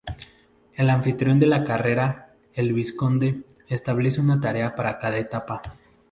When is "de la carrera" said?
1.39-2.29